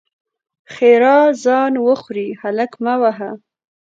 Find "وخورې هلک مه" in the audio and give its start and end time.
1.87-2.95